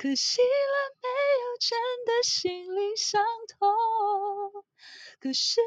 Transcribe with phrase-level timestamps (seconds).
[0.00, 0.46] 可惜了
[1.02, 1.08] 没
[1.42, 4.64] 有真的心灵相通。
[5.20, 5.66] 可是我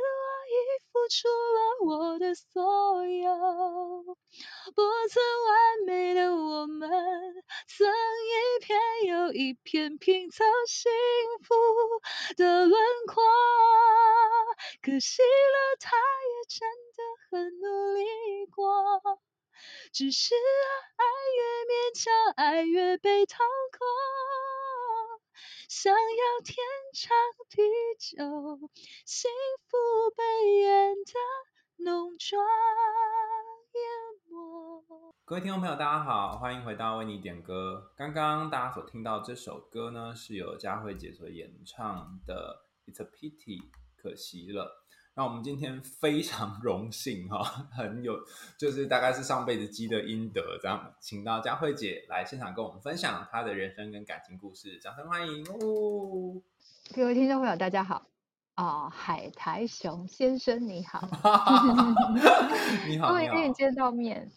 [0.49, 0.55] 已
[0.91, 4.17] 付出了我的所有，
[4.73, 6.89] 不曾完美的我们，
[7.67, 10.92] 曾一片又一片拼凑幸
[11.44, 11.54] 福
[12.36, 13.24] 的轮廓。
[14.81, 19.20] 可惜了，他也真的很努力过，
[19.91, 20.35] 只是
[20.95, 21.05] 爱
[21.38, 23.38] 越勉强，爱越被掏
[23.77, 23.88] 空。
[25.70, 26.55] 想要天
[26.94, 27.18] 长
[27.50, 27.62] 地
[28.00, 28.70] 久，
[29.05, 29.32] 幸
[29.68, 29.77] 福
[30.16, 30.24] 被
[30.68, 32.46] 爱的浓妆
[33.74, 33.82] 淹
[34.30, 35.13] 没。
[35.26, 37.94] 各位听众朋友，大家好，欢迎回到为你点歌。
[37.96, 43.62] 刚刚大家所听到这首歌呢，是由佳慧姐所演唱的《It's a Pity》，
[43.96, 44.83] 可惜了。
[45.16, 48.17] 那我们今天非常荣幸哈， 很有
[48.58, 56.41] 就是大概是上辈子积的阴德，这样请到佳慧姐来现场跟我们分享她的人生跟感情故事，掌声欢迎哦！
[56.95, 58.07] 各位听众朋友，大家好
[58.55, 61.07] 啊、哦，海苔熊先生你好
[62.90, 64.31] 你好，终于跟你见到面。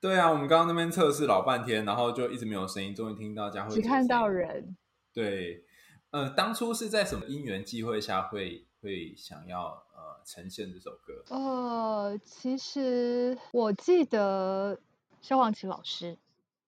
[0.00, 4.74] 对啊，我们刚刚那边测试老半天，然后就一直没有声音，终于听到佳慧姐，只看到人。
[5.12, 5.66] 对，
[6.12, 9.83] 呃，当初是在什么因缘际会下会会想要？
[10.24, 14.80] 呈现这首歌，呃，其实我记得
[15.20, 16.16] 萧煌奇老师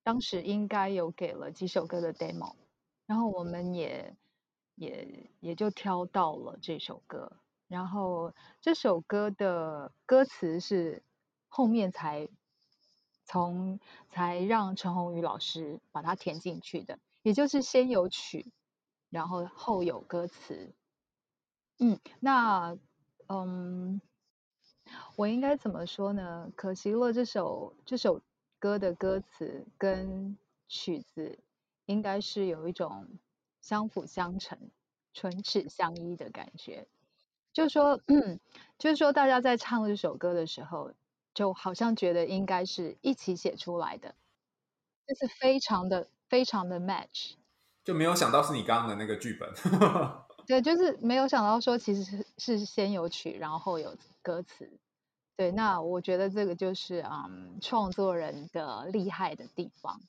[0.02, 2.52] 当时应该有给了几首歌的 demo，
[3.06, 4.14] 然后我们也
[4.74, 7.32] 也也就挑到了这首歌，
[7.66, 11.02] 然后这首歌的歌词是
[11.48, 12.28] 后面才
[13.24, 18.52] 从才让陈鸿宇老师把它填进去的，也就是先有曲，
[19.08, 20.74] 然后后有歌词，
[21.78, 22.76] 嗯，那。
[23.28, 24.00] 嗯，
[25.16, 26.50] 我应该怎么说呢？
[26.54, 28.20] 可惜了，这首这首
[28.58, 30.36] 歌的歌词跟
[30.68, 31.38] 曲子
[31.86, 33.18] 应该是有一种
[33.60, 34.70] 相辅相成、
[35.12, 36.86] 唇齿相依的感觉。
[37.52, 38.00] 就说，
[38.78, 40.92] 就是说，大家在唱这首歌的时候，
[41.34, 44.14] 就好像觉得应该是一起写出来的，
[45.06, 47.32] 就是非常的、非常的 match。
[47.84, 49.48] 就没有想到是你刚刚的那个剧本。
[50.46, 54.70] 对，就是没有想到说，其实是是先有曲，然后有歌词。
[55.36, 60.00] 对，那我觉得这个就是嗯，创作人的厉害的地方。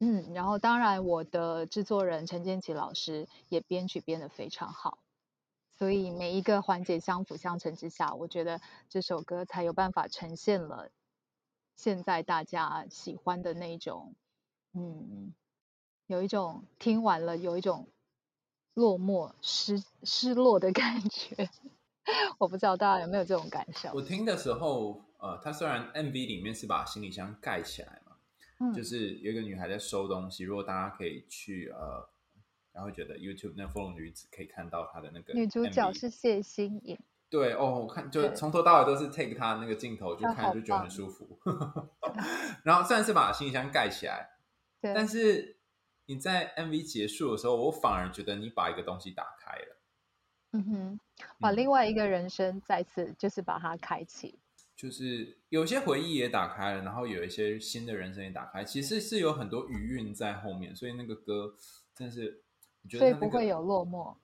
[0.00, 4.98] 嗯，然后当然我的制作人陈建骐老师也编曲编得非常好，
[5.76, 10.90] 所以每一个环节相辅相成之下，我觉得这首歌才有办法呈现了
[11.76, 14.14] 现在大家喜欢的那种，
[14.72, 15.34] 嗯，
[16.06, 17.88] 有一种听完了有一种。
[18.78, 21.50] 落寞失失落的感觉，
[22.38, 23.90] 我不知道大家有没有这种感受。
[23.92, 28.12] 我听的时候，呃，他虽然 MV 里面是把行李箱盖起来嘛，
[28.60, 30.44] 嗯，就是有一个女孩在收东西。
[30.44, 32.08] 如果大家可以去呃，
[32.72, 36.96] 然后觉得 YouTube 那风流女子可以看到她的那个女主角是谢欣颖。
[37.28, 41.36] 对哦，我看就从头到尾都是 take 她那个镜头，就看就觉得很舒服。
[42.62, 44.30] 然后虽然是把行李箱盖起来，
[44.80, 45.57] 对，但是。
[46.10, 49.76] 你在 MV 结束的时候，我反而觉得你把一个东西打开了，
[50.52, 51.00] 嗯哼，
[51.38, 54.38] 把另外一个人生再次就是把它开启，
[54.74, 61.54] 就是有些回忆也打开了，然后有一些新的人生也打开，其实是有很多余韵在后面，所以那个歌
[61.94, 62.42] 真是，
[62.82, 64.16] 我觉得、那个、所以不会有落寞，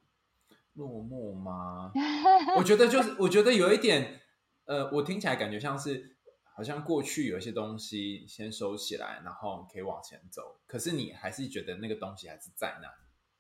[0.73, 1.93] 落寞吗？
[2.57, 4.23] 我觉得就是，我觉得有一点，
[4.65, 6.14] 呃，我听起来感觉像是。
[6.57, 10.61] 好像过去有一些东西先收起来，然后可以往前走。
[10.67, 12.89] 可是你还是觉得那个东西还是在那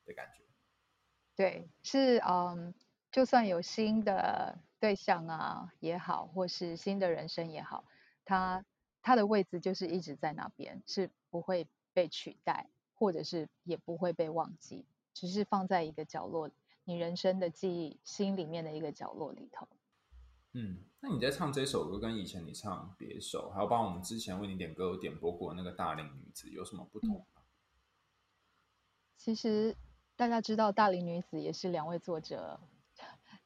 [0.04, 0.42] 的感觉。
[1.36, 2.74] 对，是嗯，
[3.12, 7.84] 就算有新的对象啊也好，或是新的人生也好，
[8.24, 8.64] 他
[9.00, 16.50] 他的位置就是一直在那边，是不会被取代，或者是也不会被忘记，只是放在一个角落，
[16.82, 19.68] 你人生的记忆心里面的一个角落里头。
[20.56, 27.42] 嗯，那你在唱这首歌跟以前你唱别首，还有帮我们之前为你点歌有点播过那个大龄女子有什么不同吗？
[29.16, 29.76] 其实
[30.16, 32.60] 大家知道大龄女子也是两位作者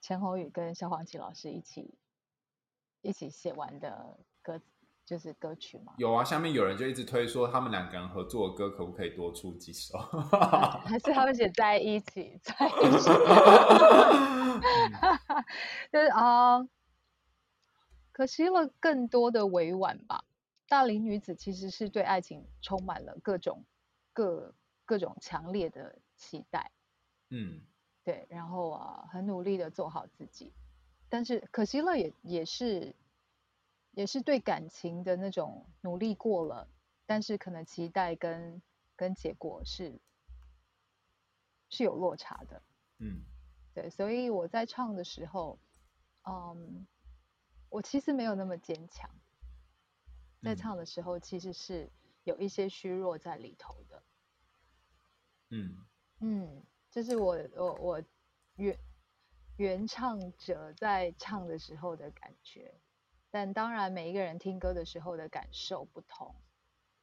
[0.03, 1.95] 陈鸿宇跟萧煌奇老师一起
[3.01, 4.61] 一起写完的歌，
[5.07, 5.95] 就是歌曲嘛。
[5.97, 9.97] 有啊，下面有人就一直推说他们两个人合作的歌可不可以多出几首？
[10.85, 13.09] 还是他们写在一起，在一起，
[15.91, 16.59] 就是啊。
[16.59, 16.69] Uh,
[18.19, 20.25] 可惜了更多的委婉吧。
[20.67, 23.65] 大龄女子其实是对爱情充满了各种
[24.13, 24.53] 各
[24.85, 26.73] 各种强烈的期待，
[27.31, 27.63] 嗯，
[28.03, 30.53] 对，然后啊，很努力的做好自己。
[31.09, 32.97] 但是可惜了也也是
[33.93, 36.69] 也是对感情的那种努力过了，
[37.07, 38.61] 但是可能期待跟
[38.97, 40.01] 跟结果是
[41.71, 42.63] 是有落差的。
[42.99, 43.23] 嗯，
[43.75, 45.57] 对，所以我在唱的时候，
[46.25, 46.85] 嗯，
[47.71, 49.11] 我其实没有那么坚强，
[50.43, 51.91] 在唱的时候其实是
[52.25, 54.03] 有一些虚弱在里头的。
[55.51, 55.87] 嗯
[56.21, 58.03] 嗯，这是我我我
[58.57, 58.79] 原
[59.57, 62.81] 原唱者在唱的时候的感觉，
[63.31, 66.35] 但当然每一个人听歌的时候的感受不同，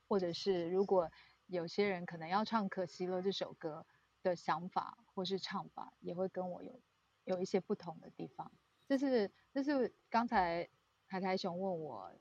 [0.07, 1.11] 或者是如果
[1.47, 3.85] 有些人可能要唱《可惜了》这首歌
[4.23, 6.81] 的想法或是唱法，也会跟我有
[7.23, 8.51] 有一些不同的地方。
[8.87, 10.69] 这是这是刚才
[11.07, 12.11] 海苔熊问我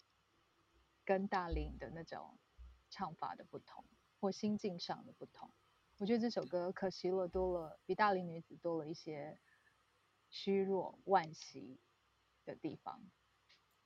[1.05, 2.39] 跟大林的那种
[2.89, 3.85] 唱法的不同，
[4.21, 5.51] 或心境上的不同。
[5.99, 9.39] 我觉得这首歌可惜了多了，比大龄女子多了一些
[10.31, 11.79] 虚弱、惋惜
[12.45, 13.01] 的地方。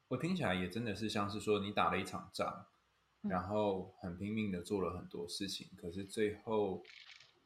[0.09, 2.67] 我听起来也真的是像是说，你打了一场仗，
[3.23, 6.83] 嗯、然后很拼命的做了很多事情，可是最后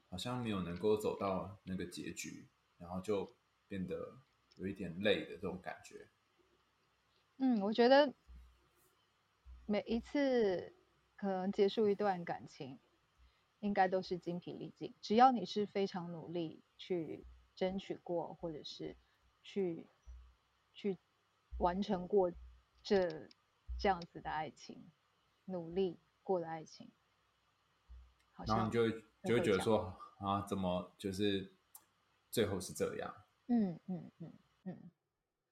[0.08, 2.48] 好像没有能够走到那个结局，
[2.78, 3.34] 然后就
[3.66, 4.20] 变得
[4.56, 6.08] 有一点累的这种感觉。
[7.38, 8.14] 嗯，我觉得
[9.66, 10.74] 每一次
[11.16, 12.78] 可能结束一段感情。
[13.62, 14.92] 应该都是精疲力尽。
[15.00, 18.96] 只要你是非常努力去争取过，或者是
[19.44, 19.86] 去
[20.74, 20.98] 去
[21.58, 22.32] 完成过
[22.82, 23.28] 这
[23.78, 24.90] 这样子的爱情，
[25.44, 26.90] 努力过的爱情，
[28.32, 31.54] 好像然后你就会就会觉得说啊，怎么就是
[32.32, 33.14] 最后是这样？
[33.52, 34.32] 嗯嗯嗯
[34.64, 34.90] 嗯，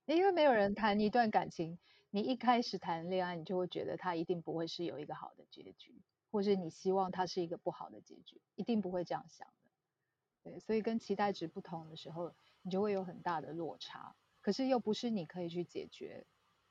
[0.07, 6.01] 因为没有人谈一段感情，你一开始谈恋爱，你就会觉得他一定不会是有一个好的结局。
[6.33, 9.71] 或是你希望他是一个不好的结局，一定不会这样想的。
[10.45, 12.33] 对，所以跟期待值不同的时候，
[12.63, 14.17] 你就会有很大的落差。
[14.41, 16.27] 可是又不是你可以去解决，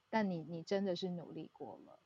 [0.10, 2.00] 但你你真的是努力过了，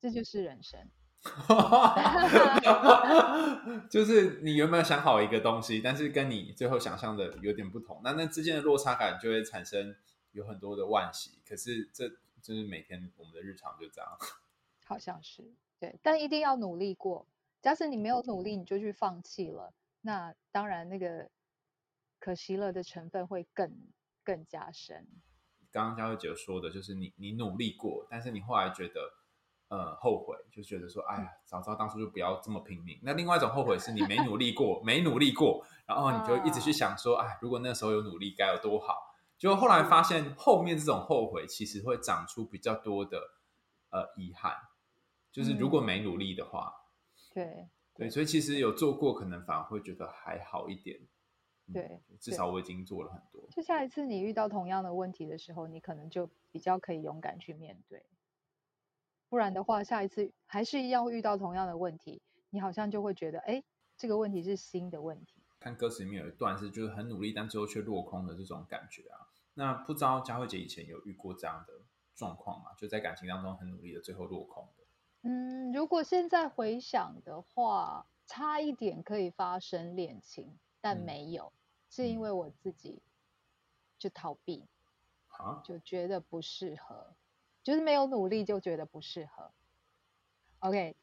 [0.00, 0.90] 这就是人生。
[3.90, 9.96] 就是你原本想好一个东西，但是跟你最后想象的有点不同，那那之间的落差感就会产生
[10.32, 11.38] 有很多的惋惜。
[11.48, 12.08] 可是这
[12.40, 14.10] 就是每天我们的日常就这样。
[14.84, 15.44] 好像是。
[15.78, 17.26] 对，但一定要努力过。
[17.60, 19.72] 假使你没有努力，你就去放弃了，
[20.02, 21.28] 那当然那个
[22.20, 23.72] 可惜了的成分会更
[24.22, 25.06] 更加深。
[25.72, 29.14] 刚刚佳慧姐说的就是你你努力过，但是你后来觉得
[29.68, 32.98] 呃后悔，就觉得说哎呀，早知道当初就不要这么拼命。
[33.02, 39.14] 那另外一种后悔是你没努力过， 没努力过，然后你就一直去想说，哎，如果那时候有努力该有多好。
[39.38, 43.18] 就后来发现后面这种后悔其实会长出比较多的
[43.90, 44.54] 呃遗憾。
[45.30, 46.72] 就是如果没努力的话，
[47.12, 50.98] 嗯、对对，所以其实有做过，可能反而会觉得还好一点。
[51.70, 53.46] 对，嗯、至少我已经做了很多。
[53.50, 58.02] 就下一次你遇到同样的问题的时候，你可能就比较可以勇敢去面对。
[59.36, 63.62] 不然的话，下一次还是一样会遇到同样的问题，你好像就会觉得，哎，
[63.98, 65.42] 这个问题是新的问题。
[65.60, 69.28] 看歌词里面有一段是，就是很努力，但最后却落空的这种感觉啊。
[69.52, 71.74] 那不知道佳慧姐以前有遇过这样的
[72.14, 72.72] 状况吗？
[72.78, 74.84] 就在感情当中很努力的，最后落空的。
[75.28, 81.60] 嗯，如果现在回想的话，差一点可以发生恋情，但没有，嗯、
[81.90, 83.02] 是因为我自己
[83.98, 84.64] 就逃避，
[85.26, 87.14] 啊，就觉得不适合，
[87.66, 89.52] 就是没有努力就觉得不适合。
[90.60, 90.94] OK，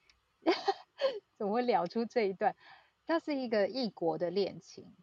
[1.37, 2.55] 怎么会聊出这一段？
[3.05, 4.95] 它是一个异国的恋情，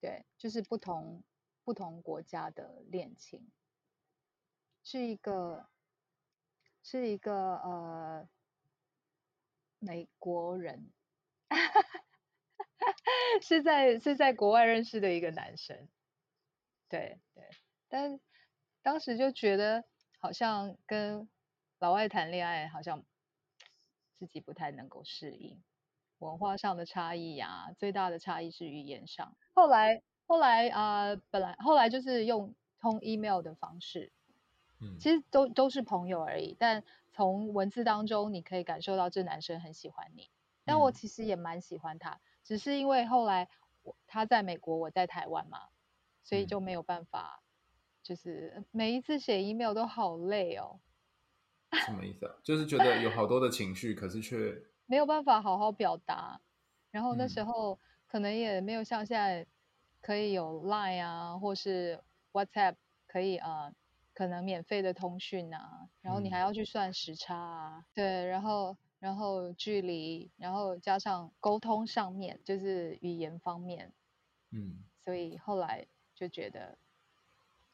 [0.00, 1.22] 对，就是不同
[1.62, 3.52] 不同国家的恋情，
[4.82, 5.68] 是一个。
[6.82, 8.26] 是一个呃
[9.78, 10.90] 美国人，
[13.42, 15.90] 是在是在国外认识的一个男生，
[16.88, 17.44] 对对，
[17.88, 18.18] 但
[18.80, 19.84] 当时就觉得
[20.20, 21.28] 好像跟
[21.80, 23.02] 老外谈恋爱，好像
[24.14, 25.60] 自己不太能够适应
[26.18, 29.36] 文化上的差异呀、啊，最大的差异是语言上。
[29.54, 34.12] 后来后来啊、呃，本来后来就是用通 email 的方式。
[34.98, 40.30] 其实都都是朋友而已，但从文字当中你可以感受到这男生很喜欢你，
[40.64, 43.50] 但我其实也蛮喜欢他，只是因为后来
[43.82, 45.68] 我他在美国，我在台湾嘛，
[46.24, 47.42] 所以就没有办法，
[48.02, 50.80] 就是每一次写 email 都好累哦。
[51.86, 52.34] 什么意思啊？
[52.42, 56.40] 就 是觉得有好多的情绪，可是却没有办法好好表达，
[56.90, 59.46] 然后那时候可能也没有像现在
[60.00, 62.02] 可以有 Line 啊，或是
[62.32, 62.76] WhatsApp
[63.06, 63.64] 可以啊。
[63.64, 63.74] 呃
[64.12, 73.90] 可能免费的通讯啊，然后你还要去算时差啊，嗯、对，然后然后距离，然后加上沟通上面就是语言方面，
[74.50, 76.76] 嗯，所以后来就觉得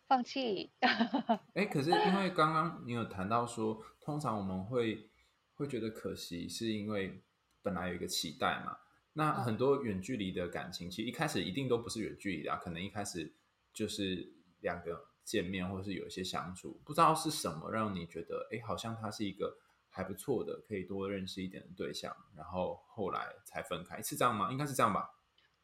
[0.06, 0.70] 放弃。
[1.54, 5.10] 哎，可是因为刚刚你有谈到说，通常我们会
[5.54, 7.22] 会觉得可惜，是因为
[7.62, 8.76] 本来有一个期待嘛，
[9.14, 13.34] 那很多远距离的感情，其实一开始一定都不是远距离的啊，可能一开始
[13.72, 19.58] 就是两个见面，或是有一些相处，不知道是什么让你觉得，哎，好像他是一个
[19.88, 24.52] 还不错的，可以多认识一点的对象，然后后来才分开，是这样吗？
[24.52, 25.10] 应该是这样吧？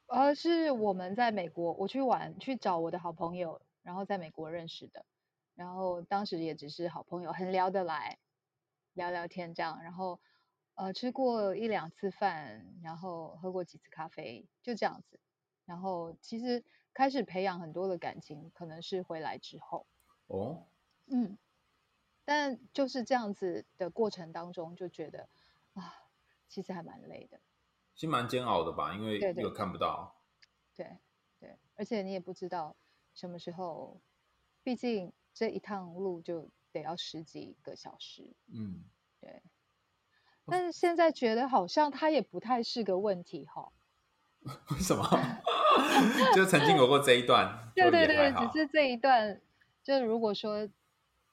[0.06, 5.04] 呃，是我们在美国，我去玩去找我的好朋友，然后在美国认识的，
[5.54, 8.18] 然后当时也只是好朋友，很聊得来，
[8.94, 10.20] 聊聊天这样，然后。
[10.74, 15.20] 呃，吃过一两次饭，然后喝过几次咖啡，就这样子。
[15.66, 19.86] 然后其实开始培养很多的感情，可能是回来之后。
[20.28, 20.66] 哦，
[21.08, 21.36] 嗯，
[22.24, 25.28] 但就是这样子的过程当中，就觉得
[25.74, 25.94] 啊，
[26.48, 27.38] 其实还蛮累的，
[27.94, 30.16] 其实蛮煎熬的吧，因为又看不到。
[30.74, 30.96] 对对，
[31.40, 32.74] 对，对，而且你也不知道
[33.14, 34.00] 什么时候，
[34.62, 38.34] 毕竟这一趟路就得要十几个小时。
[38.52, 38.84] 嗯，
[39.20, 39.42] 对。
[40.46, 43.72] 但是现在觉得好像它也不太是个问题哈。
[44.70, 45.04] 为什么？
[46.34, 47.70] 就曾经有过这一段。
[47.76, 49.40] 对对对，只是这一段，
[49.82, 50.68] 就如果说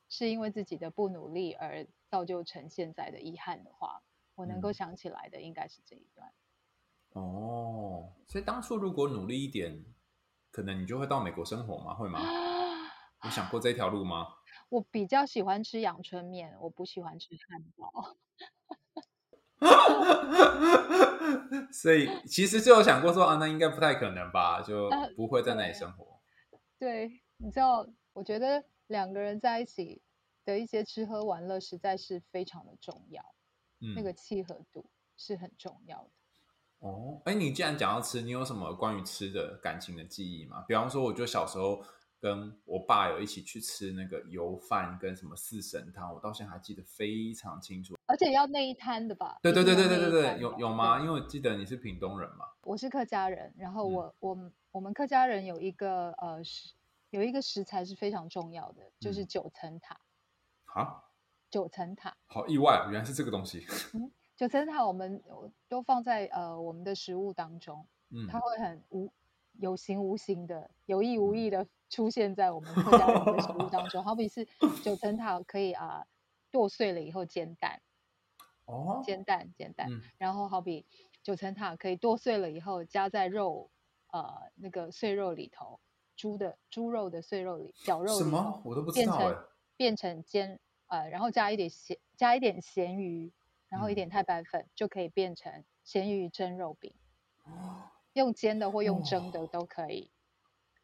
[0.07, 4.03] 是因为自己的不努力而造就成现在的遗憾的话，
[4.35, 6.31] 我能够想起来的应该是这一段。
[7.15, 7.23] 嗯。
[7.23, 9.83] 哦，所以当初如果努力一点，
[10.51, 11.93] 可能你就会到美国生活吗？
[11.93, 12.19] 会吗？
[13.23, 14.27] 有想过这条路吗？
[14.69, 18.17] 我比较喜欢吃阳春面，我不喜欢吃汉堡。
[21.71, 26.19] 所以其实就有想过说啊，那应该不太可能吧，就不会在那里生活。
[26.77, 30.01] 对，你知道，我觉得两个人在一起
[30.45, 33.21] 的一些吃喝玩乐实在是非常的重要，
[33.81, 36.11] 嗯、那个契合度是很重要的。
[36.79, 40.65] 哦，哎，你既然讲到吃，你有什么关于吃的感情的记忆吗？
[40.67, 41.83] 比方说，我就小时候。
[42.21, 47.95] 跟我爸有一起去吃那个油饭跟什么四神汤，我到现在还记得非常清楚。
[48.07, 49.37] 而且要那一摊的吧？
[49.41, 50.99] 对对对对对对对，有有吗？
[50.99, 52.43] 因为我记得你是屏东人嘛。
[52.63, 56.73] 我是客家人，然后我、嗯、我我们客家人有一个呃食
[57.11, 59.97] 有一个食材是非常重要的，就是九层塔。
[60.65, 61.01] 啊？
[61.49, 62.13] 九层塔？
[62.25, 63.65] 好意外，原来是这个东西。
[63.95, 65.21] 嗯，九层塔我们
[65.67, 69.11] 都放在呃我们的食物当中，嗯，它会很无
[69.59, 71.63] 有形无形的，有意无意的。
[71.63, 74.47] 嗯出现在我们客家人的食物当中，好比是
[74.83, 76.05] 九层塔可以啊
[76.51, 77.81] 剁碎了以后煎蛋，
[78.65, 80.85] 哦，煎蛋煎蛋，然后好比
[81.23, 83.71] 九层塔可以剁碎了以后加在肉
[84.11, 85.79] 呃那个碎肉里头，
[86.15, 93.33] 猪的猪肉的碎肉里绞肉里，什么我都不知道，变成变成煎呃，然后加一点咸加一点咸鱼，
[93.69, 96.93] 然后一点太白粉、嗯、就可以变成咸鱼蒸肉饼，
[98.13, 100.11] 用煎的或用蒸的都可以。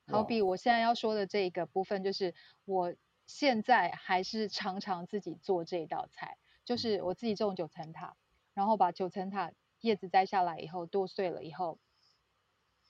[0.07, 2.93] 好比我现在要说的这个部分，就是我
[3.25, 8.15] 现在还是常常自己做这道菜，就是我自己种九层塔，
[8.53, 9.51] 然后把九层塔
[9.81, 11.79] 叶子摘下来以后剁碎了以后，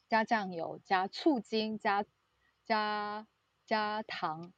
[0.10, 2.06] 加酱油、加醋精、加
[2.66, 3.26] 加
[3.66, 4.52] 加糖，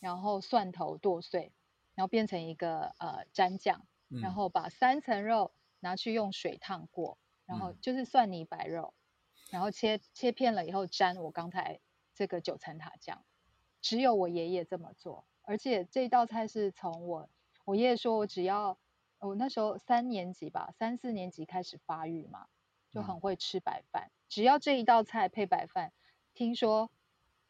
[0.00, 1.50] 然后蒜头剁碎，
[1.94, 8.92] 然后变成一个呃蘸酱，然后把三层肉拿去用水烫过，然后就是蒜泥白肉。
[9.50, 11.80] 然后切切片了以后沾我刚才
[12.14, 13.24] 这个九层塔酱，
[13.80, 17.28] 只有我爷爷这么做，而且这道菜是从我
[17.64, 18.78] 我爷爷说我只要
[19.18, 22.46] 我那时候三年级吧，三四年级开始发育嘛，
[22.92, 25.92] 就很会吃白饭，嗯、只要这一道菜配白饭，
[26.32, 26.88] 听说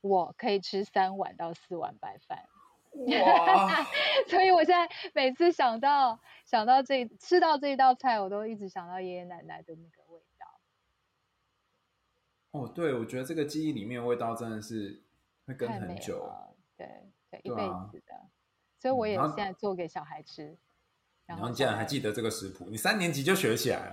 [0.01, 2.49] 我可以吃三碗到四碗白饭，
[2.93, 3.87] 哇
[4.29, 10.47] 所以我现在每次想到想到这吃到这一道菜，我都一直想到爷爷奶奶的那个味道。
[12.51, 15.03] 哦，对，我觉得这个记忆里面的味道真的是
[15.47, 16.31] 会跟很久，
[16.77, 16.87] 对
[17.31, 18.29] 对，一辈子的。
[18.79, 20.59] 所以我也现在做给小孩吃。
[21.27, 22.67] 然后，然后你竟然还记得这个食谱？
[22.71, 23.93] 你三年级就学起来了？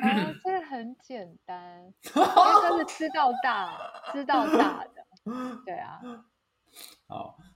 [0.00, 3.78] 啊，这个很简单， 因为它是吃到大，
[4.12, 5.06] 吃到大的。
[5.66, 6.00] 对啊。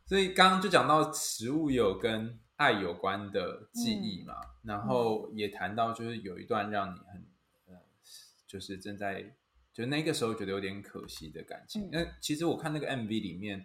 [0.09, 7.27] 好，所以刚刚就讲到食物有跟爱有关的记忆嘛，嗯、然后也谈到就是有一段让你很
[7.67, 7.83] 呃，
[8.47, 9.35] 就是正在。
[9.71, 13.65] 就那个时候觉得有点可惜的感情，那、嗯、其实我看那个 MV 里面，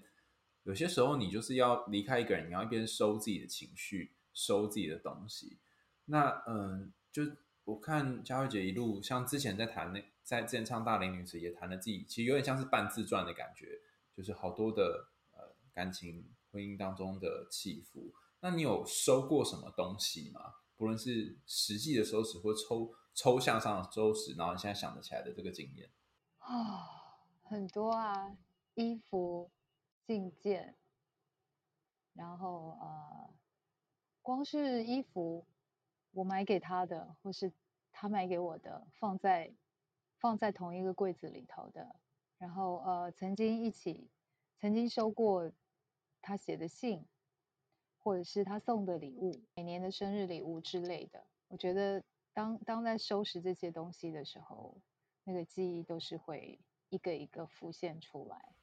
[0.62, 5.58] 有些时候你就是要离开一个人，你要一边收自己的情绪，收自己的东西。
[6.06, 7.24] 那嗯，就
[7.64, 13.80] 我看佳慧姐一路，像之前在谈那，在之前唱《大龄女子》也谈了自己，其实有点像是半自传的感觉，
[14.16, 15.13] 就是好多的呃
[15.74, 18.14] 感情婚姻当中的起伏。
[18.40, 20.54] 那你有收过什么东西吗？
[20.76, 25.90] 不论是实际的收拾，或抽抽象上的收拾，然后你现在想得起来的这个经验。
[26.40, 28.36] 啊、 很多啊，
[28.74, 29.50] 衣服、
[30.06, 30.76] 信件，
[32.14, 33.30] 然后呃，
[34.22, 35.46] 光是衣服，
[36.12, 37.54] 我买给他的，或是
[37.92, 39.54] 他买给我的，放在
[40.18, 41.96] 放在同一个柜子里头的，
[42.38, 44.10] 然后呃曾经一起
[44.58, 45.50] 曾经收过
[46.24, 47.06] 他写的信，
[48.00, 51.28] 或者是他送的礼物，每年的生日礼物之类的。
[51.50, 52.02] 我觉得
[52.34, 54.76] 当当在收拾这些东西的时候，
[55.26, 58.56] 那个记忆都是会一个一个浮现出来。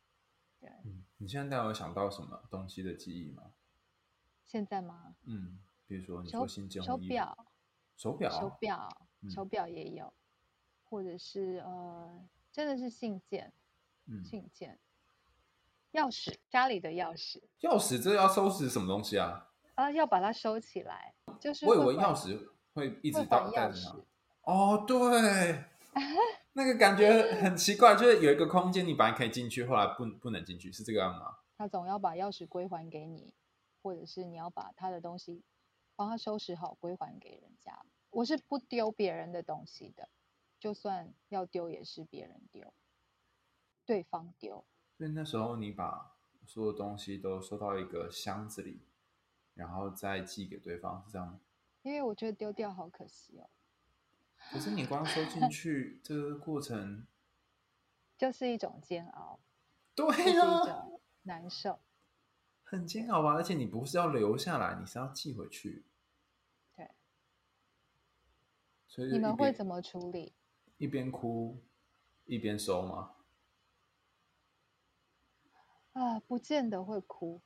[0.59, 3.52] 对，嗯，你现在有想到什么东西的记忆吗？
[4.47, 5.14] 现在吗？
[5.26, 7.47] 嗯，比如说你说新手手表，
[7.97, 10.12] 手表，手表，手表也有，嗯、
[10.85, 13.52] 或者是呃，真的是信件，
[14.07, 14.79] 嗯，信件，
[15.92, 19.49] 钥匙，家里的钥匙，钥匙，这要收拾什么东西啊？
[19.75, 23.97] 啊，要把它收起来，就是我以为钥匙会一直带带着它。
[24.42, 25.64] 哦，对，
[26.54, 31.38] 那个感觉很奇怪，就是有一个空间，你本来可以进去，后来不不能进去，是这个样吗？
[31.56, 33.32] 他总要把钥匙归还给你。
[33.82, 35.42] 或者是你要把他的东西
[35.97, 37.82] 帮他收拾好，归还给人家。
[38.11, 40.11] 我是不丢别人的东西的，
[40.59, 42.75] 就算要丢也是别人丢，
[43.87, 44.66] 对方丢。
[45.00, 46.14] 所以那时候你把
[46.45, 48.83] 所有东西都收到一个箱子里，
[49.54, 51.40] 然后再寄给对方，是这样吗？
[51.80, 53.49] 因为我觉得丢掉好可惜哦。
[54.52, 57.07] 可是你光收进去 这个过程，
[58.19, 59.40] 就是一种煎熬，
[59.95, 61.80] 对啊，是一种难受。
[62.62, 65.87] 很煎熬吧，而且你不是要留下来，你是要寄回去。
[66.76, 66.90] 对。
[68.87, 70.35] 所以你们会怎么处理？
[70.76, 71.59] 一边哭
[72.26, 73.12] 一边收吗？
[75.92, 77.40] 啊，不见得会哭，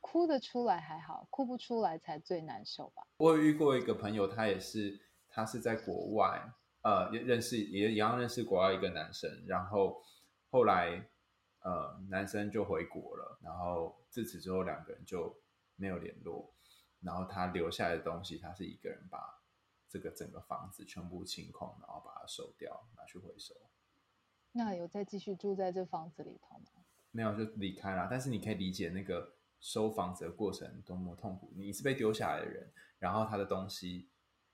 [0.00, 3.06] 哭得出来还好，哭不出来才最难受吧。
[3.18, 10.02] 我有遇过一个朋友，他也是，他是在国外，呃，认识也一样认识国外一个男生，然后
[10.50, 11.08] 后来。
[11.60, 15.36] 呃，男生就回国了，然后自此之后两个人就
[15.74, 16.54] 没有联络。
[17.00, 19.42] 然后他留下来的东西，他是一个人把
[19.88, 23.54] 这个整个房子全部清空，然后把它收掉，拿去回收。
[24.52, 26.77] 那有再继续住在这房子里头吗？
[27.10, 28.08] 没有，就离开了。
[28.10, 31.52] 但是你可以理解那个收房子的过程多么痛苦。
[31.56, 34.08] 你是被丢下来的人，然后他的东西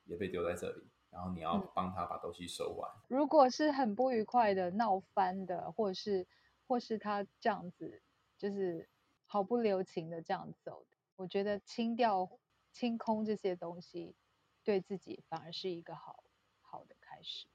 [0.05, 2.90] 也被丢在这里，然后你要帮他把东西收完。
[3.09, 6.27] 嗯，如果是很不愉快的、闹翻的，或者是。
[6.67, 8.03] 或是他这样子，
[8.38, 8.88] 就是
[9.27, 12.27] 毫不留情的这样走的，我觉得清掉、
[12.73, 14.17] 清空这些东西，
[14.64, 16.25] 对自己反而是一个好
[16.62, 17.47] 好的开始。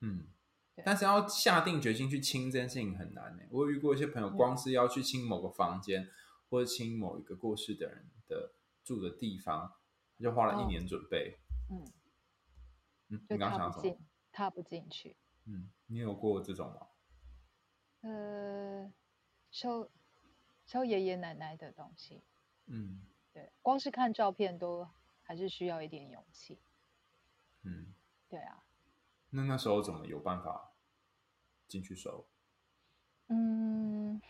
[0.00, 0.28] 嗯，
[0.84, 3.42] 但是要下定决心去清这件事情很难呢。
[3.50, 6.10] 我有遇过一些朋友，光是要去清某个房间，嗯、
[6.48, 9.70] 或者清某一个过世的人的住的地方，
[10.18, 11.38] 他就花了一年准备。
[11.68, 11.92] 哦、嗯，
[13.08, 13.98] 嗯，你刚刚想什么？
[14.32, 15.14] 踏不进去。
[15.44, 16.86] 嗯，你有过这种吗？
[18.00, 18.92] 呃，
[19.50, 19.90] 收
[20.64, 22.24] 收爷爷奶奶的东西，
[22.66, 24.88] 嗯，对，光是看照片都
[25.22, 26.58] 还是需要一点勇气，
[27.62, 27.92] 嗯，
[28.28, 28.64] 对啊。
[29.32, 30.74] 那那时候怎么有办法
[31.66, 32.28] 进去收？
[33.28, 34.20] 嗯，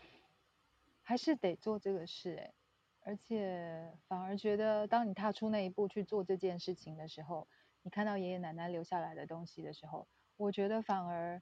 [1.01, 2.53] 还是得做这个事哎，
[3.01, 7.47] 而且反而觉得，当你踏出那一步去做这件事情的时候，
[7.81, 11.41] 你看到爷爷奶奶留下来的东西的时候，我觉得反而。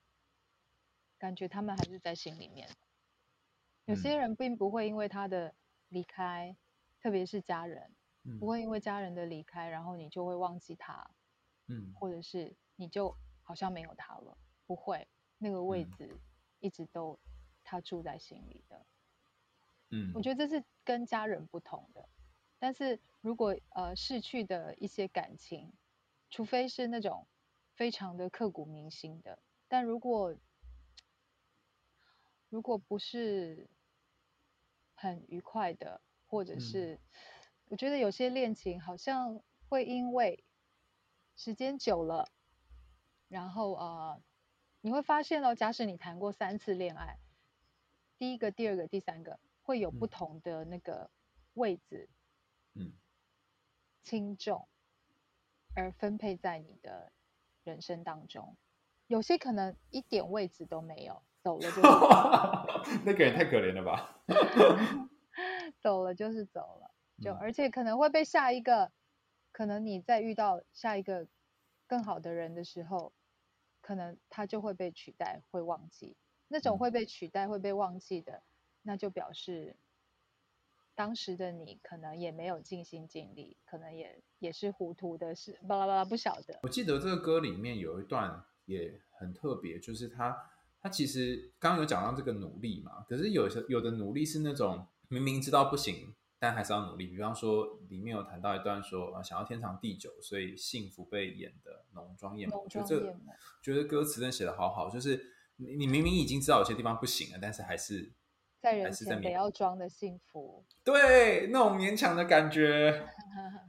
[1.21, 2.67] 感觉他们还是在心里面。
[3.85, 5.53] 有些人并不会因为他的
[5.89, 6.57] 离开，嗯、
[6.99, 7.93] 特别是家人，
[8.23, 11.11] 嗯、不会因为家人的离开，然后你就会忘记他，
[11.67, 13.15] 嗯，或者是你就
[13.51, 15.05] 好像没有他了，不会，
[15.37, 16.17] 那个位置
[16.61, 17.19] 一直都
[17.65, 18.85] 他住在心里的。
[19.89, 22.07] 嗯，我觉得这是跟家人不同的。
[22.59, 25.73] 但是如果呃逝去的一些感情，
[26.29, 27.27] 除非是那种
[27.73, 29.37] 非常的刻骨铭心的，
[29.67, 30.33] 但如果
[32.47, 33.69] 如果不是
[34.95, 36.99] 很愉快的，或者是、嗯、
[37.67, 40.41] 我觉得有些恋情好像会因为
[41.35, 42.31] 时间久了，
[43.31, 44.21] 然后呃，
[44.81, 47.17] 你会发现哦，假使你谈过三次恋爱，
[48.17, 51.09] 第一个、第二个、第三个会有不同的那个
[51.53, 52.09] 位置，
[52.73, 52.91] 嗯，
[54.03, 54.67] 轻重
[55.73, 57.11] 而分配在你的
[57.63, 58.57] 人生当中，
[59.07, 61.23] 有些可能一点位置都没有。
[61.43, 64.21] 走了就走了， 那个人太可怜了吧？
[65.81, 68.91] 走了就是走了，就而且可能会被下一个，
[69.51, 71.27] 可能你再遇到下一个
[71.87, 73.11] 更好的人的时候，
[73.91, 76.15] 可能他就会被取代，会忘记。
[76.47, 78.41] 那种会被取代、会被忘记的，
[78.83, 79.75] 那就表示
[80.95, 86.57] 当时的你可能也没有尽心尽力，可能也也是糊涂的，是巴拉巴拉不晓得。
[86.63, 90.49] 我记得这个歌里面有一段也很特别，就是他。
[90.83, 97.05] 他其实刚刚有讲到这个努力嘛，可是有些有的努力是那种明明知道不行，但还是要努力。
[97.05, 102.63] 比方说，里面有谈到一段说，呃，想要天长地久，所以幸福被演的浓妆艳抹。
[102.63, 103.15] 我觉得这个，
[103.61, 105.23] 觉得歌词真的写的好好，就是
[105.57, 108.11] 你你明明已经知道有些地方不行了，但是还是
[108.59, 110.65] 在人前得要装的幸福。
[110.83, 113.05] 对，那种勉强的感觉，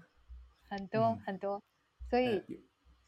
[0.71, 1.63] 很多、嗯、很多，
[2.09, 2.43] 所以。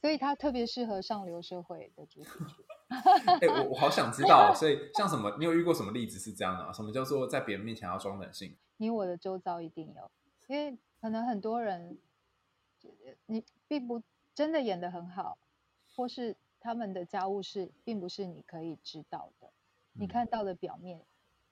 [0.05, 2.63] 所以它特别适合上流社会的主题曲。
[3.25, 6.71] 哎、欸，我我好想知道，所以像什么，你有遇过什么例子是这样的吗？
[6.71, 8.55] 什么叫做在别人面前要装冷静？
[8.77, 10.11] 你我的周遭一定有，
[10.47, 11.99] 因为可能很多人，
[13.27, 14.03] 你并不
[14.35, 15.39] 真的演的很好，
[15.95, 19.53] 或是他们的家务事并不是你可以知道的。
[19.93, 21.07] 你看到的表面，嗯、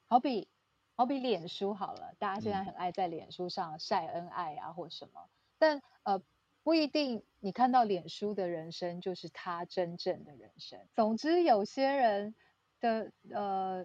[0.06, 0.48] 好比
[0.94, 6.22] 好比脸书好了，大家现在很爱在脸书上晒恩爱啊，或什么，但呃。
[6.64, 10.78] 不一定，你看到脸书的人生就是他真正的人生。
[10.94, 12.36] 总之，有些人
[12.78, 13.84] 的呃，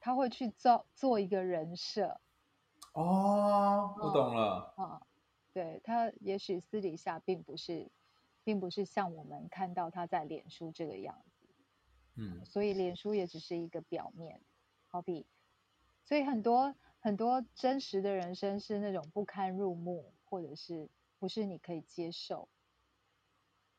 [0.00, 2.18] 他会去做做一个人设。
[2.94, 4.74] 哦，我懂了。
[4.76, 5.02] 啊、哦，
[5.52, 7.88] 对，他也许私底下并不是，
[8.42, 11.46] 并不是像我们看到他在脸书这个样子。
[12.16, 14.40] 嗯，所以脸书也只是一个表面，
[14.88, 15.26] 好比，
[16.02, 20.88] 所以很多很多真实的人生是那种不堪入目，或者是。
[21.20, 22.46] 不是你可以接受，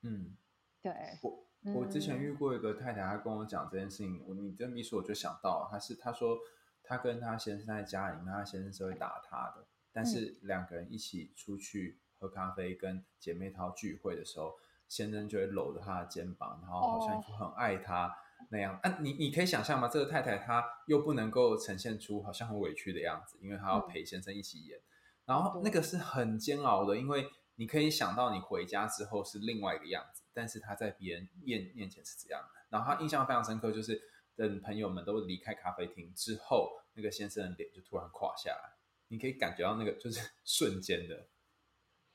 [0.02, 0.36] 嗯，
[0.82, 6.40] 对，我我之前遇过一个太太，她跟我讲这件事情，我你这么一说，我就想到，她是她说
[6.88, 14.54] 她跟她先生在家里面，她先生是会打她的，但是两个人一起出去喝咖啡跟姐妹淘聚会的时候，
[14.88, 18.16] 先生就会搂着她的肩膀，然后好像一副很爱她
[18.50, 18.80] 那样。
[18.84, 19.88] 啊，你你可以想象吗？
[19.88, 24.80] 这个太太她又不能够呈现出好像很委屈的样子，因为她要陪先生一起演。
[25.26, 32.50] 然后那个是很煎熬的，因为你可以想到你回家之后是另外一个样子，但是她在别人面面前是这样的。
[32.70, 34.00] 然后她印象非常深刻，就是
[34.36, 38.74] 等朋友们都离开咖啡厅之后，那个先生的脸就突然垮下来，
[39.08, 41.28] 你可以感觉到那个就是 瞬间的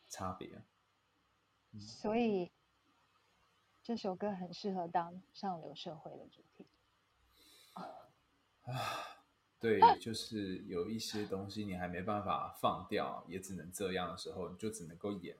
[0.08, 0.62] 差别。
[1.78, 2.50] 所以
[3.82, 6.66] 这首歌很适合当上流社会的主题。
[7.74, 7.86] 啊。
[9.60, 15.36] 对，就是有一些东西你还没办法放掉，也只能这样的时候，你就只能够演。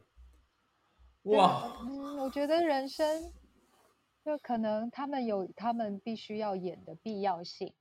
[1.23, 3.33] 哇，嗯，我觉得人生
[4.25, 7.75] 就可能他们有他们必须要演的必要性，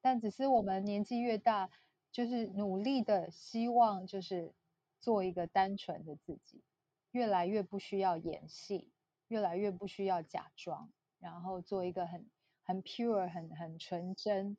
[0.00, 1.70] 但只是我们年纪越大，
[2.10, 4.52] 就是努力的希望就是
[5.00, 6.62] 做一个单纯的自己，
[7.10, 8.90] 越来越不需要演戏，
[9.28, 12.30] 越来越不需要假装，然后做一个很
[12.62, 14.56] 很 pure 很很纯真。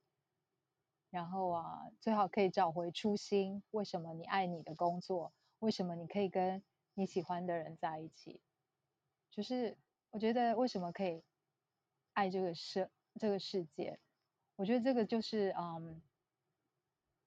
[1.11, 3.63] 然后啊，最好可以找回初心。
[3.71, 5.31] 为什么你爱你的工作？
[5.59, 6.61] 为什么你可以跟
[6.93, 8.41] 你喜欢的人在一起？
[9.31, 9.77] 就是
[10.15, 11.21] 我觉得为什么可以
[12.13, 13.99] 爱这个世这个世界？
[14.55, 16.01] 我觉得这个就是嗯，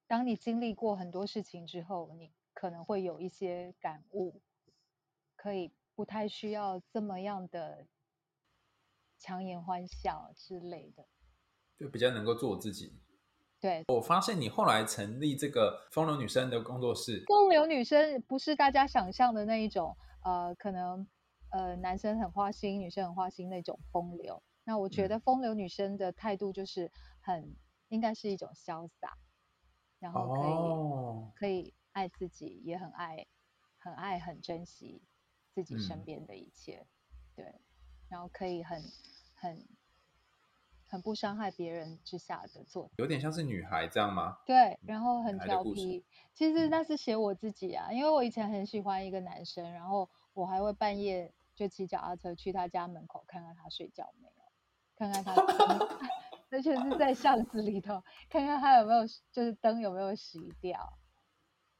[0.07, 4.41] 当你经历过很多事情之后，你可能会有一些感悟，
[5.35, 7.85] 可以不太需要这么样的
[9.19, 11.05] 强颜欢笑之类的，
[11.77, 12.99] 就比较能够做自己。
[13.59, 17.23] 对，我发现你后来成立这个风流女生的工作室。
[17.27, 21.07] 风流女生不是大家想象的那一种，呃，可能
[21.49, 24.41] 呃男生很花心，女生很花心那种风流。
[24.63, 27.55] 那我觉得风流女生的态度就是很、嗯、
[27.89, 29.17] 应该是一种潇洒，
[29.99, 33.25] 然后可以、哦、可以爱自己，也很爱
[33.77, 35.01] 很爱很珍惜
[35.53, 36.85] 自己身边的一切，
[37.35, 37.55] 嗯、对，
[38.09, 38.81] 然后可以很
[39.35, 39.65] 很。
[40.91, 44.39] 很不伤害别人之下的做，有点像是女孩这样吗？
[44.43, 46.03] 对，然后很调皮。
[46.33, 54.43] 其实那是写我自己啊，因为我以前很喜欢一个男生，然后我还会半夜就骑脚踏车去他家门口看看他睡觉没有，
[54.95, 55.33] 看看他，
[56.51, 60.93] 而且是在巷子里头，看看他有没有就是灯有没有熄掉。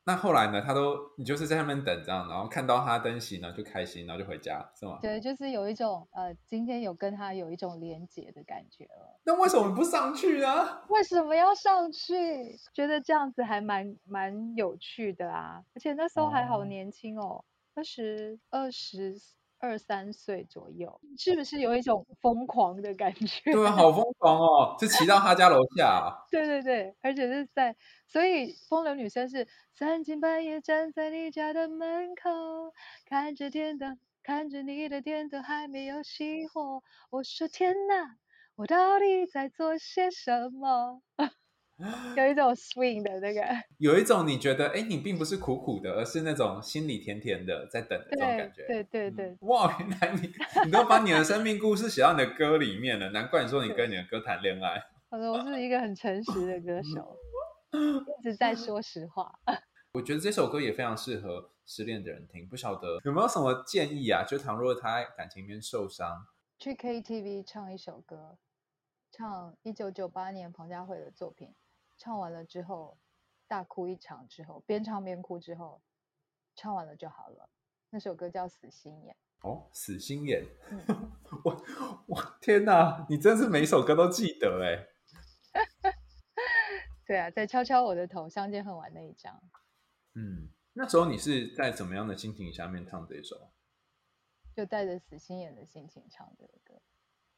[0.04, 0.62] 那后来呢？
[0.62, 5.00] 他都你就是在上面等这样，然后看到他灯熄呢，就开心，然后就回家，是吗？
[5.02, 9.18] 对，就是有一种呃，今天有跟他有一种连结的感觉了。
[9.24, 10.82] 那为什么不上去呢？
[10.90, 12.58] 为什么要上去？
[12.74, 15.64] 觉得这样子还蛮蛮有趣的啊！
[15.74, 19.16] 而且那时候还好年轻哦，二十二十。
[19.60, 23.52] 二三岁左右，是不是有一种疯狂的感觉？
[23.52, 24.76] 对啊，好疯狂哦！
[24.80, 26.26] 就骑到他家楼下啊。
[26.32, 27.76] 对对对，而且是在，
[28.08, 32.74] 所以风流女生是三更半夜站在你家的门口，
[33.06, 36.82] 看着天灯，看着你的电灯还没有熄火。
[37.10, 38.16] 我说天哪，
[38.56, 41.02] 我到底在做些什么？
[42.16, 43.42] 有一种 swing 的那个，
[43.78, 48.68] 有一种你觉得，哎，你并不是苦苦的，而是那种心里甜甜的在等的这种感觉。
[48.68, 50.32] 对对对，哇，原来你
[50.66, 54.82] 你都把你的生命故事写到你的歌里面了，难怪你说你跟你的歌谈恋爱。
[55.10, 57.18] 我说我是一个很诚实的歌手，
[57.72, 59.32] 一直在说实话。
[59.94, 62.48] 我觉得这首歌也非常适合失恋的人听。
[62.48, 64.24] 不晓得有没有什么建议啊？
[64.24, 66.28] 就倘若他感情面受伤，
[66.60, 68.38] 去 KTV 唱一首歌，
[69.12, 71.52] 唱一九九八年彭佳慧的作品，
[72.00, 72.98] 唱完了之后
[73.46, 75.84] 大哭一场之后，边唱边哭之后，
[76.56, 77.50] 唱完了就好了。
[77.92, 79.16] 那首歌叫《死心眼》。
[79.48, 81.12] 哦，死心眼，嗯、
[81.46, 81.66] 我
[82.08, 84.88] 我天哪，你真是每首歌都记得哎。
[87.06, 89.42] 对啊，在敲敲我的头，相见恨晚那一张。
[90.16, 93.52] 嗯，那时候你是在怎么样的心情下面唱这一首？
[94.56, 96.82] 就带着死心眼的心情唱这个歌。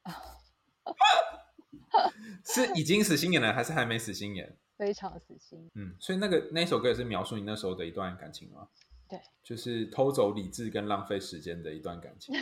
[2.45, 4.57] 是已经死心眼了，还是还没死心眼？
[4.77, 5.69] 非常死心。
[5.75, 8.67] 嗯，所以那个那首歌也是描述你那时候的一段感情吗？
[9.07, 12.33] 对，就是偷走理智跟浪费时间的一段感情。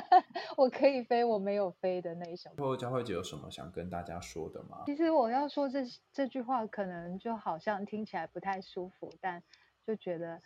[0.58, 2.50] 我可以飞，我没有飞的那一首。
[2.54, 4.82] 最后，佳慧姐有什么想跟大家说的吗？
[4.86, 5.80] 其实我要说这
[6.12, 9.42] 这句话，可能就好像听起来不太舒服，但
[9.86, 10.42] 就觉得，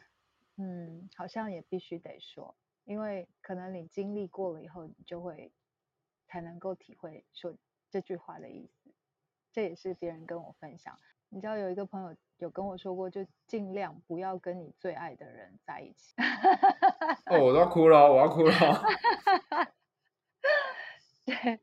[0.57, 5.51] 嗯，好像也必须得说，因为可能你经历过了以后，你就会
[6.29, 7.53] 才能够体会说
[7.93, 8.91] 这句话的意思。
[9.53, 10.99] 这也是别人跟我分享。
[11.29, 16.15] 你知道有一个朋友有跟我说过，就尽量不要跟你最爱的人在一起。
[17.27, 18.53] 哦，我都要哭了，我要哭了。
[21.25, 21.61] 对，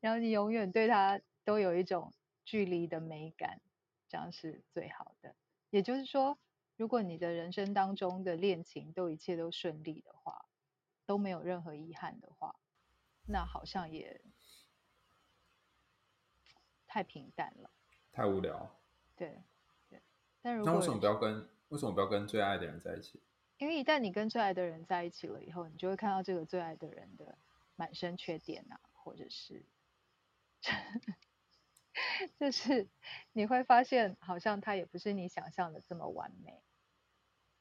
[0.00, 2.12] 然后你永远对他都有一种
[2.44, 3.60] 距离的美感，
[4.08, 5.34] 这样是最好的。
[5.70, 6.38] 也就是说，
[6.76, 10.46] 如果你的人生当中的恋情都一切都顺利的话，
[11.06, 12.56] 都没有任何遗憾的话，
[13.26, 14.20] 那好像也
[16.88, 17.70] 太平淡了，
[18.10, 18.74] 太无聊。
[19.14, 19.40] 对，
[19.88, 20.00] 对，
[20.40, 23.20] 但如果那为什么不要跟为什么不要跟最爱的人在一起？
[23.58, 27.36] 因为一旦你跟最爱的人在一起了以后，你就会看到这个最爱的人的
[27.76, 29.62] 满身缺点啊，或者是，
[32.40, 32.88] 就是
[33.32, 36.62] 你会发现，好像他也不是你想象的这么完美。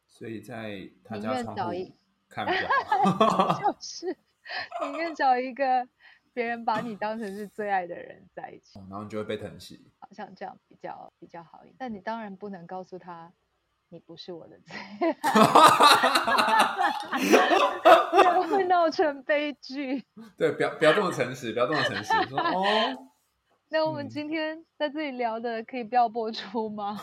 [0.06, 1.92] 所以在他家窗户
[2.30, 2.52] 看不
[3.62, 4.18] 就是
[4.82, 5.90] 宁愿找一个。
[6.38, 11.76] 别人把你当成是最爱的人在一起，然后你就会被疼惜，好像这样比较比较好一点。
[11.80, 13.34] 但你当然不能告诉他，
[13.90, 15.16] 你不是我的最爱，
[18.12, 20.06] 这 样会闹成悲剧。
[20.38, 22.14] 对，不要不要这么诚实，不要这么诚实。
[22.30, 22.64] 说哦，
[23.70, 27.02] 那我们今天在这里聊的可以不要播出吗？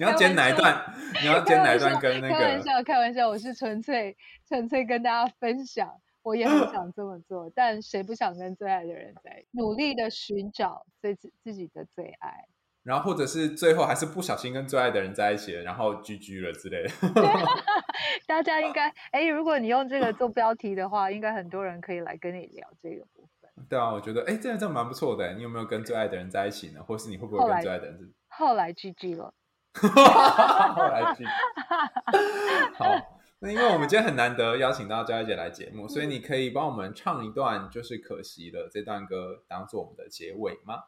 [0.00, 0.84] 你要剪哪一段？
[1.22, 1.96] 你要剪哪一段？
[2.00, 4.16] 跟那个开玩笑，开玩笑，我是纯粹
[4.48, 5.88] 纯粹跟大家分享。
[6.22, 9.48] 我也很想这么做，但谁不想跟最爱的人在一起？
[9.52, 12.46] 努力的寻找自己自己的最爱，
[12.82, 16.90] 然后或者是最后还是不小心跟最爱的人在一起了，然后 GG 了之类的。
[18.26, 23.50] 大家应该，哎，如果你用这个做标题的话，应该很多人可以来跟你聊这个部分。
[23.68, 25.34] 对啊，我觉得，哎，这样这样蛮不错的。
[25.34, 26.82] 你有没有跟最爱的人在一起呢？
[26.82, 28.12] 或是你会不会跟最爱的人？
[28.28, 29.34] 后来 GG 了。
[29.74, 31.26] 后来 GG。
[32.74, 33.20] 好。
[33.44, 40.84] 那因为我们今天很难得邀请到佳慧姐来节目，所以你可以帮我们唱一段，就是可惜了这段歌，当做我们的结尾吗？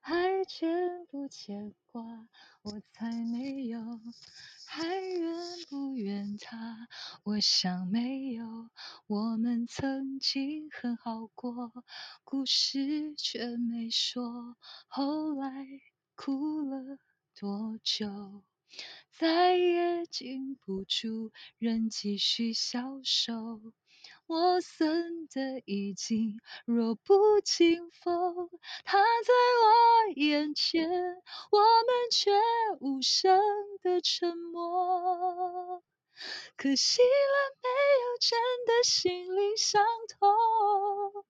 [0.00, 2.00] 还牵不牵挂，
[2.62, 3.80] 我才没有；
[4.68, 5.34] 还愿
[5.68, 6.86] 不愿他，
[7.24, 8.70] 我想没有。
[9.08, 11.72] 我们曾经很好过，
[12.22, 15.66] 故事却没说，后来
[16.14, 16.98] 哭了
[17.34, 18.44] 多久？
[19.10, 23.60] 再也禁不住，人继续消瘦。
[24.26, 28.50] 我算得已经弱不禁风，
[28.84, 32.30] 他在我眼前，我们却
[32.80, 33.40] 无声
[33.82, 35.82] 的沉默。
[36.56, 37.68] 可惜了，没
[38.04, 39.84] 有真的心灵相
[40.18, 41.24] 通。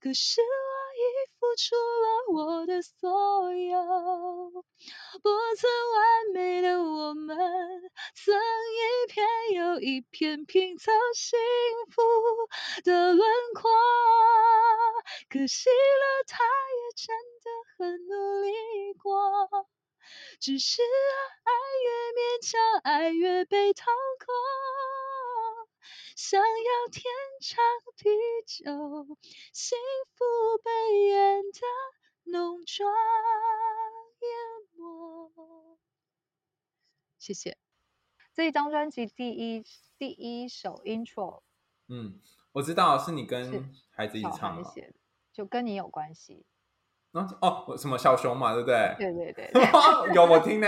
[0.00, 0.46] 可是我
[0.94, 1.02] 已
[1.38, 3.80] 付出了我的所有，
[5.22, 7.36] 不曾完美的我们，
[8.14, 11.38] 曾一片又一片拼凑幸
[11.90, 12.02] 福
[12.84, 13.70] 的轮廓。
[15.30, 19.66] 可惜了，他也真的很努力过，
[20.40, 21.52] 只是爱
[21.84, 23.86] 越勉强，爱越被掏
[24.18, 24.34] 空。
[26.14, 27.04] 想要天
[27.40, 27.62] 长
[27.96, 28.08] 地
[28.46, 29.16] 久，
[29.52, 29.78] 幸
[30.14, 30.24] 福
[30.64, 31.60] 被爱的
[32.24, 32.92] 浓妆
[34.20, 34.28] 淹
[34.76, 35.78] 没。
[37.18, 37.58] 谢谢。
[38.32, 39.64] 这一张专辑第一
[39.98, 41.42] 第一首 intro，
[41.88, 42.20] 嗯，
[42.52, 44.94] 我知道是你跟孩子一起唱的，
[45.32, 46.46] 就跟你有关系。
[47.40, 48.94] 哦，什么小熊嘛，对不对？
[48.98, 49.62] 对对对，对，
[50.14, 50.66] 有我听呢，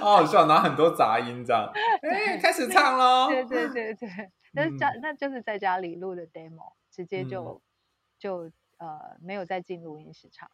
[0.00, 1.70] 好好笑，拿很多杂音这样。
[2.02, 3.28] 哎，开始唱喽！
[3.30, 4.08] 对对对对。
[4.52, 7.60] 那是家，那就是在家里录的 demo，直接就、嗯、
[8.18, 10.50] 就呃没有再进录音室唱。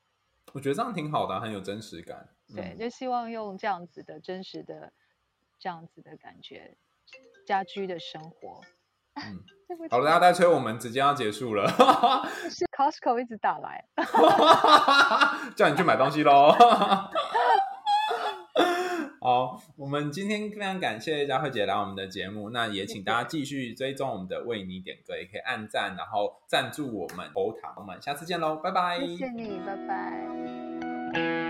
[0.52, 2.28] 我觉得这样挺好的、啊，很有真实感。
[2.54, 4.92] 对，就希望用这样子的真实的
[5.58, 6.76] 这样子的感觉，
[7.46, 8.60] 家居的生活。
[9.16, 9.40] 嗯，
[9.90, 11.68] 好了，大家在催我们，直接要结束了。
[12.50, 13.84] 是 Costco 一直打来，
[15.56, 16.54] 叫你去买东西喽。
[19.20, 27.74] 好，我们今天非常感谢佳慧姐来我们的节目，那也请大家继续追踪我们的为你点歌，也可以按赞，然后赞助我们喉糖。
[27.76, 29.00] 我们下次见喽，拜拜。
[29.00, 31.45] 谢谢你，拜拜。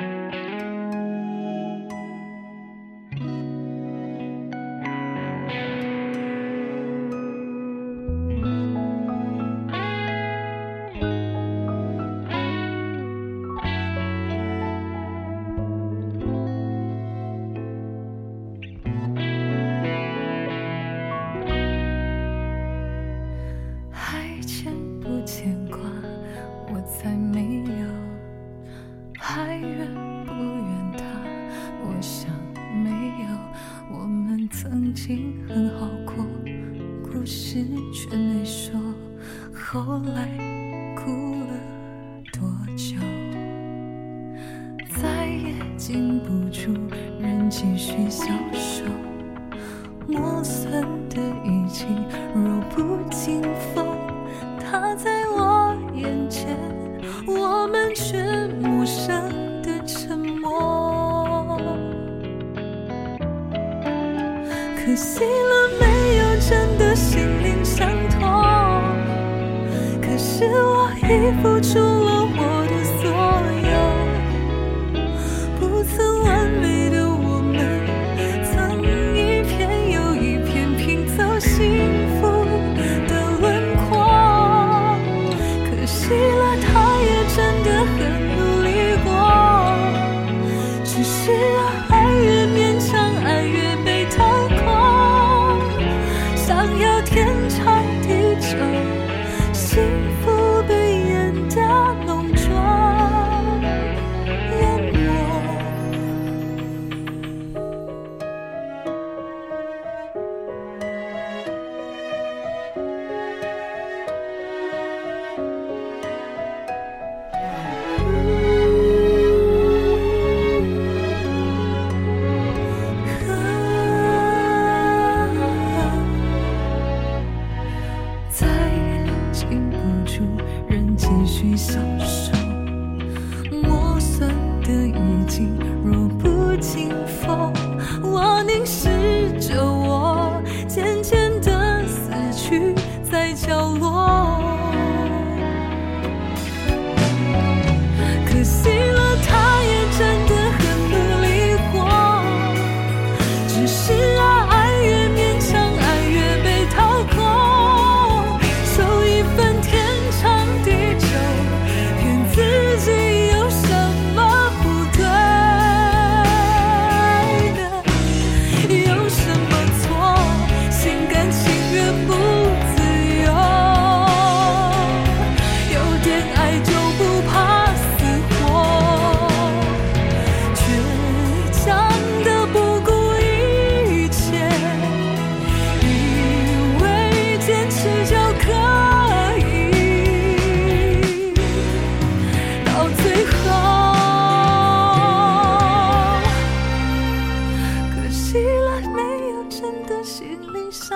[71.32, 72.55] 付出了我。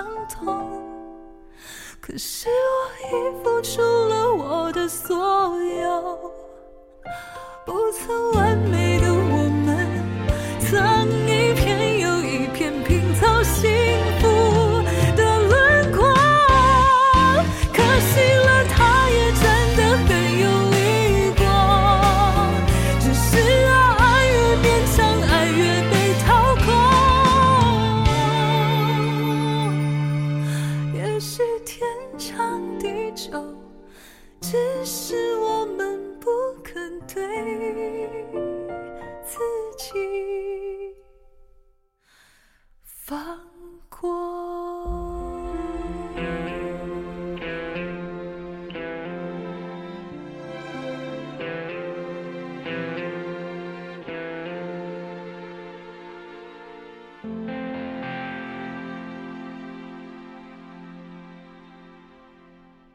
[0.00, 0.82] 伤痛
[2.00, 6.32] 可是我已付出了我的所有，
[7.66, 9.86] 不曾完美的我们，
[10.58, 11.06] 曾